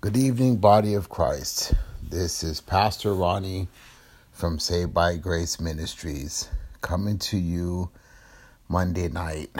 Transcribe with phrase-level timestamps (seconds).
[0.00, 1.74] Good evening, body of Christ.
[2.00, 3.66] This is Pastor Ronnie
[4.30, 6.48] from Saved by Grace Ministries
[6.80, 7.90] coming to you
[8.68, 9.50] Monday night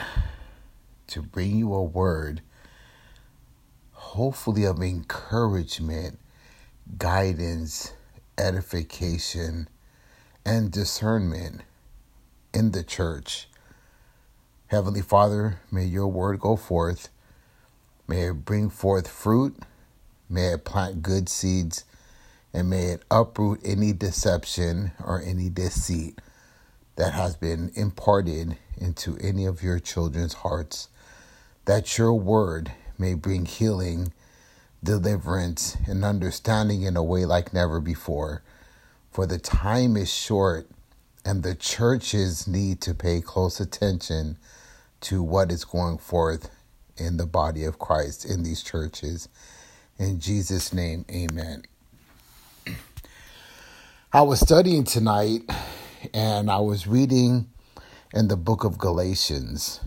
[1.07, 2.41] to bring you a word,
[3.91, 6.17] hopefully, of encouragement,
[6.97, 7.91] guidance,
[8.37, 9.67] edification,
[10.45, 11.63] and discernment
[12.53, 13.49] in the church.
[14.67, 17.09] Heavenly Father, may your word go forth.
[18.07, 19.57] May it bring forth fruit
[20.29, 21.83] May it plant good seeds
[22.53, 26.19] and may it uproot any deception or any deceit
[26.95, 30.89] that has been imparted into any of your children's hearts.
[31.65, 34.13] That your word may bring healing,
[34.83, 38.43] deliverance, and understanding in a way like never before.
[39.11, 40.67] For the time is short,
[41.23, 44.37] and the churches need to pay close attention
[45.01, 46.49] to what is going forth
[46.97, 49.29] in the body of Christ in these churches.
[49.99, 51.63] In Jesus' name, amen.
[54.13, 55.41] I was studying tonight
[56.13, 57.49] and I was reading
[58.13, 59.81] in the book of Galatians.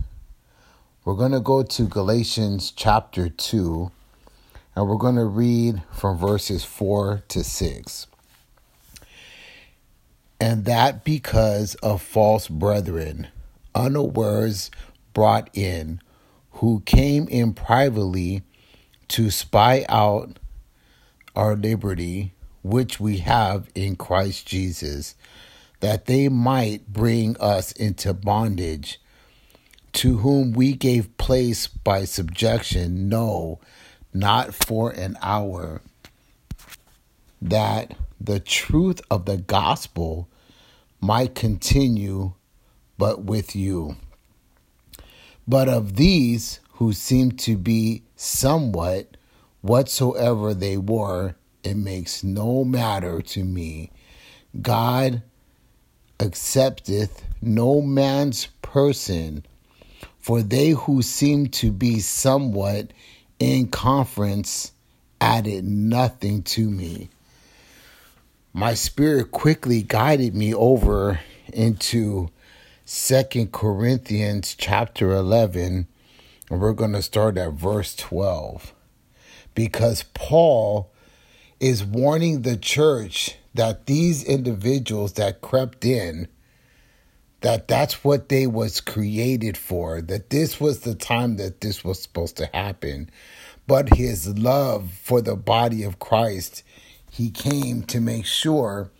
[1.03, 3.91] We're going to go to Galatians chapter 2
[4.75, 8.07] and we're going to read from verses 4 to 6.
[10.39, 13.29] And that because of false brethren,
[13.73, 14.69] unawares
[15.13, 16.01] brought in,
[16.51, 18.43] who came in privately
[19.09, 20.37] to spy out
[21.35, 25.15] our liberty, which we have in Christ Jesus,
[25.79, 28.99] that they might bring us into bondage,
[29.93, 33.59] to whom we gave place by subjection, no,
[34.13, 35.81] not for an hour,
[37.41, 40.29] that the truth of the gospel
[41.01, 42.33] might continue,
[42.97, 43.97] but with you.
[45.45, 49.15] But of these who seem to be somewhat
[49.61, 53.89] whatsoever they were, it makes no matter to me.
[54.61, 55.21] God
[56.19, 59.45] accepteth no man's person,
[60.19, 62.91] for they who seem to be somewhat
[63.39, 64.73] in conference
[65.21, 67.07] added nothing to me.
[68.51, 71.21] My spirit quickly guided me over
[71.53, 72.29] into
[72.83, 75.87] Second Corinthians chapter 11
[76.53, 78.75] and we're going to start at verse 12
[79.55, 80.93] because Paul
[81.59, 86.27] is warning the church that these individuals that crept in
[87.41, 91.99] that that's what they was created for that this was the time that this was
[91.99, 93.09] supposed to happen.
[93.65, 96.61] But his love for the body of Christ
[97.09, 98.91] he came to make sure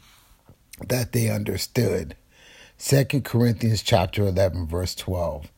[0.88, 2.16] that they understood.
[2.78, 5.52] Second Corinthians chapter 11 verse 12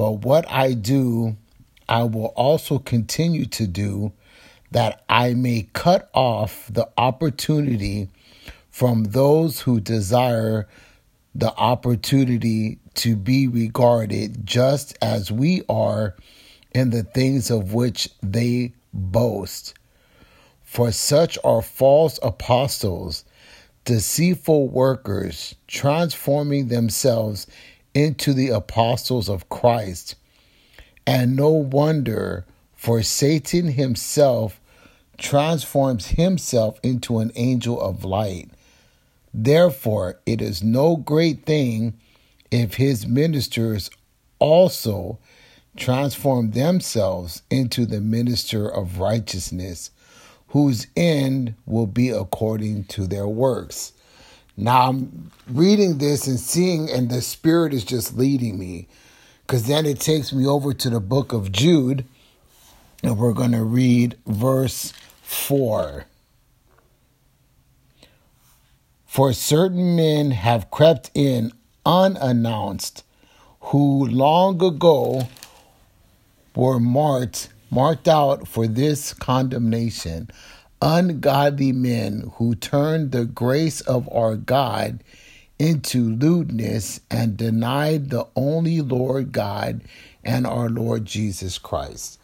[0.00, 1.36] but what I do,
[1.86, 4.12] I will also continue to do,
[4.70, 8.08] that I may cut off the opportunity
[8.70, 10.66] from those who desire
[11.34, 16.16] the opportunity to be regarded just as we are
[16.74, 19.74] in the things of which they boast.
[20.62, 23.26] For such are false apostles,
[23.84, 27.46] deceitful workers, transforming themselves
[27.94, 30.14] into the apostles of Christ.
[31.06, 34.60] And no wonder, for Satan himself
[35.18, 38.50] transforms himself into an angel of light.
[39.32, 41.94] Therefore, it is no great thing
[42.50, 43.90] if his ministers
[44.38, 45.18] also
[45.76, 49.90] transform themselves into the minister of righteousness,
[50.48, 53.92] whose end will be according to their works.
[54.56, 58.88] Now I'm reading this and seeing, and the Spirit is just leading me.
[59.46, 62.04] Because then it takes me over to the book of Jude,
[63.02, 66.06] and we're going to read verse 4.
[69.06, 71.52] For certain men have crept in
[71.84, 73.02] unannounced,
[73.60, 75.28] who long ago
[76.54, 80.28] were marked marked out for this condemnation
[80.82, 85.02] ungodly men who turned the grace of our God
[85.58, 89.82] into lewdness and denied the only Lord God
[90.24, 92.18] and our Lord Jesus Christ.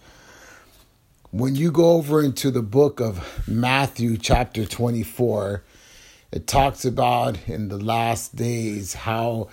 [1.31, 5.63] When you go over into the book of Matthew, chapter 24,
[6.33, 9.49] it talks about in the last days how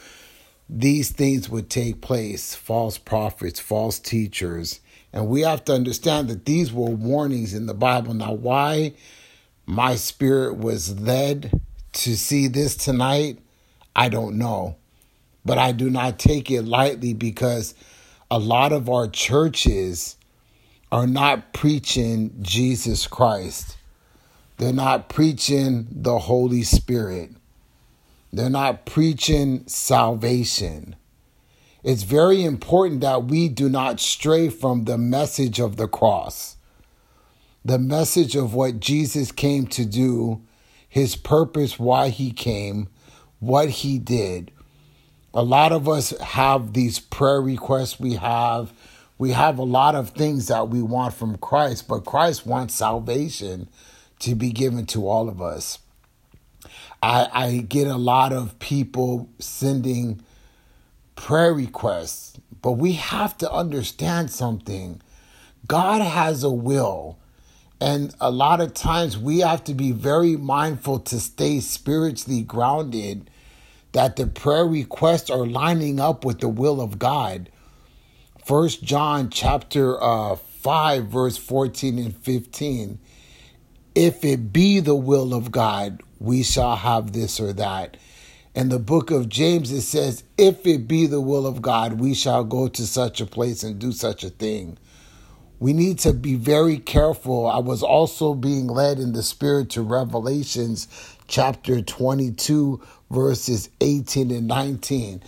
[0.70, 4.80] these things would take place false prophets, false teachers,
[5.13, 8.15] and we have to understand that these were warnings in the Bible.
[8.15, 8.94] Now, why
[9.65, 11.62] my spirit was led
[11.94, 13.38] to see this tonight,
[13.95, 14.75] I don't know.
[15.45, 17.75] But I do not take it lightly because
[18.31, 20.18] a lot of our churches
[20.92, 23.77] are not preaching Jesus Christ.
[24.57, 27.31] They're not preaching the Holy Spirit.
[28.31, 30.95] They're not preaching salvation.
[31.83, 36.56] It's very important that we do not stray from the message of the cross,
[37.65, 40.41] the message of what Jesus came to do,
[40.88, 42.88] his purpose, why he came,
[43.39, 44.51] what he did.
[45.33, 48.71] A lot of us have these prayer requests we have.
[49.18, 53.68] We have a lot of things that we want from Christ, but Christ wants salvation
[54.19, 55.80] to be given to all of us.
[57.01, 60.21] I, I get a lot of people sending
[61.15, 65.01] prayer requests, but we have to understand something.
[65.68, 67.18] God has a will.
[67.81, 73.30] And a lot of times we have to be very mindful to stay spiritually grounded
[73.92, 77.50] that the prayer requests are lining up with the will of God.
[78.45, 82.98] First John chapter uh, 5 verse 14 and 15
[83.95, 87.98] if it be the will of God we shall have this or that
[88.56, 92.14] in the book of James it says if it be the will of God we
[92.14, 94.78] shall go to such a place and do such a thing
[95.64, 97.48] we need to be very careful.
[97.48, 100.90] I was also being led in the spirit to Revelations
[101.28, 105.24] chapter 22, verses 18 and 19.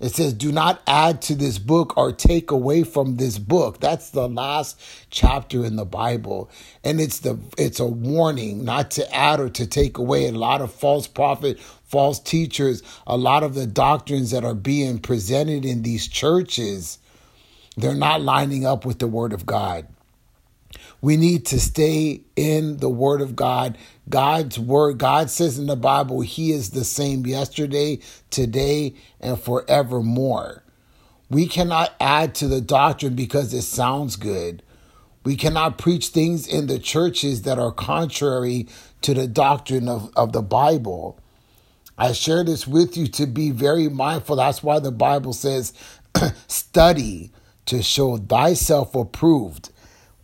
[0.00, 3.80] It says, Do not add to this book or take away from this book.
[3.80, 4.80] That's the last
[5.10, 6.50] chapter in the Bible.
[6.82, 10.26] And it's the it's a warning not to add or to take away.
[10.28, 14.98] A lot of false prophet, false teachers, a lot of the doctrines that are being
[14.98, 16.98] presented in these churches
[17.76, 19.86] they're not lining up with the Word of God.
[21.04, 23.76] We need to stay in the Word of God.
[24.08, 27.98] God's Word, God says in the Bible, He is the same yesterday,
[28.30, 30.64] today, and forevermore.
[31.28, 34.62] We cannot add to the doctrine because it sounds good.
[35.24, 38.66] We cannot preach things in the churches that are contrary
[39.02, 41.20] to the doctrine of, of the Bible.
[41.98, 44.36] I share this with you to be very mindful.
[44.36, 45.74] That's why the Bible says,
[46.46, 47.30] study
[47.66, 49.68] to show thyself approved.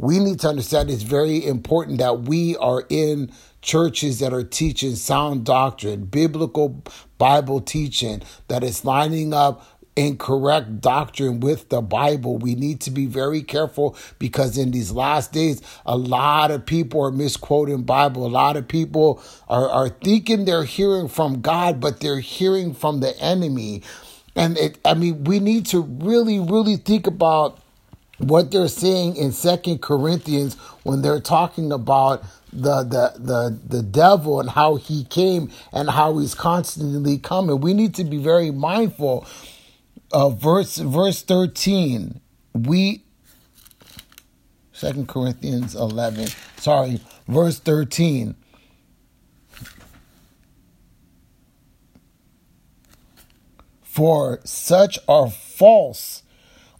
[0.01, 3.31] We need to understand it's very important that we are in
[3.61, 6.83] churches that are teaching sound doctrine, biblical
[7.19, 9.67] Bible teaching, that is lining up
[9.97, 12.39] incorrect doctrine with the Bible.
[12.39, 17.03] We need to be very careful because in these last days, a lot of people
[17.05, 18.27] are misquoting Bible.
[18.27, 23.01] A lot of people are, are thinking they're hearing from God, but they're hearing from
[23.01, 23.83] the enemy.
[24.35, 27.61] And it, I mean, we need to really, really think about
[28.21, 32.23] what they're saying in Second Corinthians when they're talking about
[32.53, 37.61] the, the the the devil and how he came and how he's constantly coming.
[37.61, 39.27] We need to be very mindful
[40.13, 42.21] of verse verse 13.
[42.55, 43.05] We
[44.81, 48.35] Second Corinthians 11, sorry, verse 13.
[53.83, 56.23] For such are false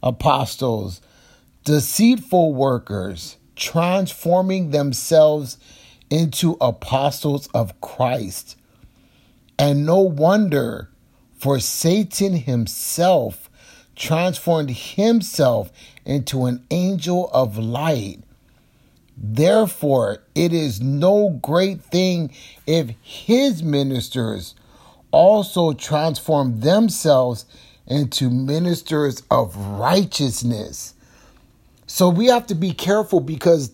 [0.01, 1.01] apostles,
[1.63, 5.57] deceitful workers, transforming themselves
[6.09, 8.57] into apostles of Christ.
[9.57, 10.89] And no wonder,
[11.37, 13.49] for Satan himself
[13.95, 15.71] transformed himself
[16.05, 18.19] into an angel of light.
[19.15, 22.31] Therefore, it is no great thing
[22.65, 24.55] if his ministers
[25.11, 27.45] also transform themselves
[27.85, 30.95] into ministers of righteousness.
[31.91, 33.73] So we have to be careful because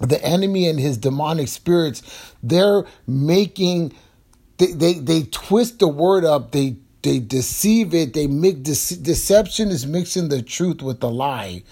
[0.00, 2.02] the enemy and his demonic spirits,
[2.42, 3.92] they're making
[4.58, 9.68] they they, they twist the word up, they they deceive it, they make dece- deception
[9.70, 11.62] is mixing the truth with the lie.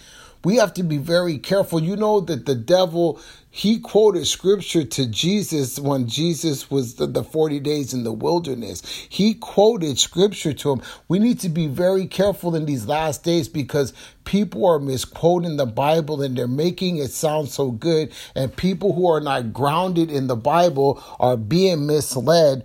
[0.44, 1.82] We have to be very careful.
[1.82, 7.24] You know that the devil, he quoted scripture to Jesus when Jesus was the, the
[7.24, 8.82] 40 days in the wilderness.
[9.08, 10.82] He quoted scripture to him.
[11.08, 13.92] We need to be very careful in these last days because
[14.24, 18.12] people are misquoting the Bible and they're making it sound so good.
[18.34, 22.64] And people who are not grounded in the Bible are being misled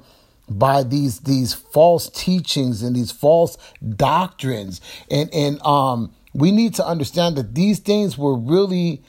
[0.49, 3.57] by these these false teachings and these false
[3.95, 9.03] doctrines and and um we need to understand that these things were really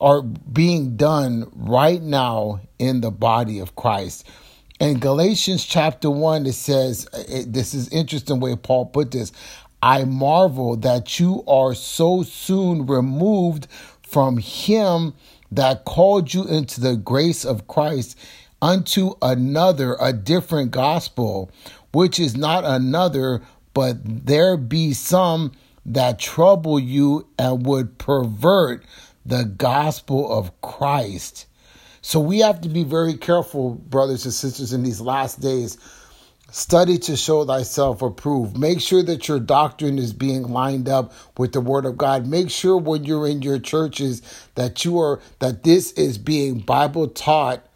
[0.00, 4.26] are being done right now in the body of Christ.
[4.78, 7.08] In Galatians chapter 1, it says,
[7.46, 9.32] this is interesting way Paul put this.
[9.82, 13.66] I marvel that you are so soon removed
[14.02, 15.14] from him
[15.50, 18.16] that called you into the grace of Christ
[18.62, 21.50] unto another, a different gospel,
[21.92, 23.42] which is not another,
[23.74, 25.52] but there be some
[25.88, 28.84] that trouble you and would pervert
[29.24, 31.46] the gospel of Christ.
[32.02, 35.78] So we have to be very careful, brothers and sisters, in these last days.
[36.50, 38.56] Study to show thyself approved.
[38.56, 42.26] Make sure that your doctrine is being lined up with the word of God.
[42.26, 44.22] Make sure when you're in your churches
[44.54, 47.66] that you are that this is being Bible taught,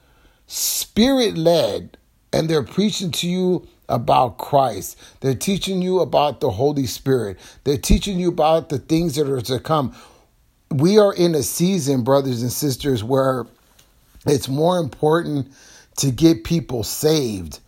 [0.47, 1.99] spirit led,
[2.33, 4.99] and they're preaching to you about Christ.
[5.21, 7.39] They're teaching you about the Holy Spirit.
[7.65, 9.95] They're teaching you about the things that are to come.
[10.71, 13.47] We are in a season, brothers and sisters, where
[14.27, 15.53] it's more important
[15.99, 17.61] to get people saved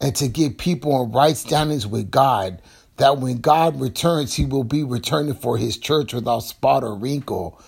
[0.00, 2.62] and to get people in right standings with God.
[2.96, 7.60] That when God returns, he will be returning for his church without spot or wrinkle.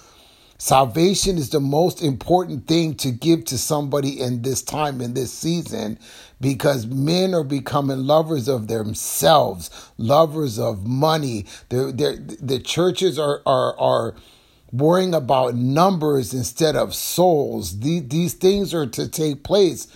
[0.61, 5.33] Salvation is the most important thing to give to somebody in this time, in this
[5.33, 5.97] season,
[6.41, 11.47] because men are becoming lovers of themselves, lovers of money.
[11.69, 14.17] They're, they're, the churches are, are, are
[14.73, 17.79] worrying about numbers instead of souls.
[17.79, 19.87] These, these things are to take place,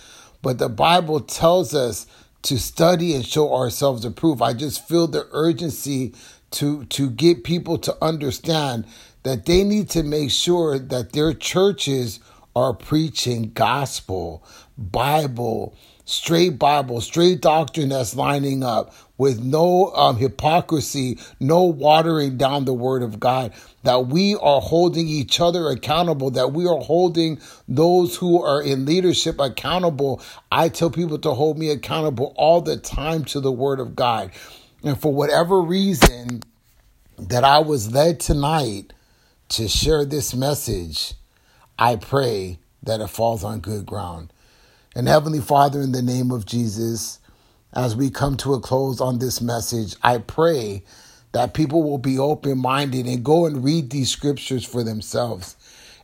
[0.42, 2.06] but the Bible tells us
[2.42, 4.40] to study and show ourselves approved.
[4.40, 6.14] I just feel the urgency
[6.52, 8.84] to to get people to understand
[9.22, 12.20] that they need to make sure that their churches
[12.54, 14.44] are preaching gospel,
[14.76, 15.74] Bible,
[16.04, 22.74] straight Bible, straight doctrine that's lining up with no um, hypocrisy, no watering down the
[22.74, 23.52] word of God,
[23.84, 28.84] that we are holding each other accountable, that we are holding those who are in
[28.84, 30.20] leadership accountable.
[30.50, 34.32] I tell people to hold me accountable all the time to the word of God.
[34.82, 36.42] And for whatever reason
[37.16, 38.92] that I was led tonight
[39.52, 41.14] to share this message,
[41.78, 44.32] I pray that it falls on good ground.
[44.96, 47.20] And Heavenly Father, in the name of Jesus,
[47.74, 50.84] as we come to a close on this message, I pray
[51.32, 55.56] that people will be open minded and go and read these scriptures for themselves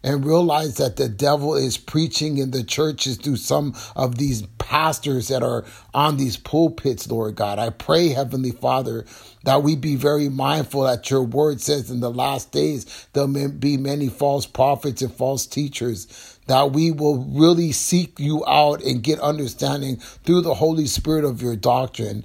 [0.03, 5.29] and realize that the devil is preaching in the churches through some of these pastors
[5.29, 5.65] that are
[5.95, 7.59] on these pulpits, Lord God.
[7.59, 9.05] I pray, Heavenly Father,
[9.45, 13.77] that we be very mindful that your word says in the last days there'll be
[13.77, 19.21] many false prophets and false teachers, that we will really seek you out and get
[19.21, 22.25] understanding through the Holy Spirit of your doctrine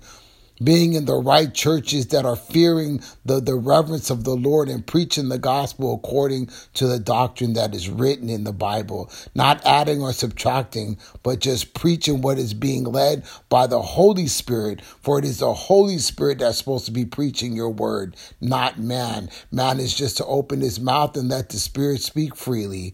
[0.63, 4.85] being in the right churches that are fearing the, the reverence of the Lord and
[4.85, 10.01] preaching the gospel according to the doctrine that is written in the Bible, not adding
[10.01, 14.81] or subtracting, but just preaching what is being led by the Holy Spirit.
[14.81, 19.29] For it is the Holy Spirit that's supposed to be preaching your word, not man.
[19.51, 22.93] Man is just to open his mouth and let the Spirit speak freely.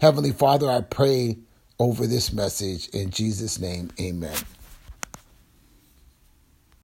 [0.00, 1.38] Heavenly Father, I pray
[1.78, 3.90] over this message in Jesus' name.
[4.00, 4.36] Amen.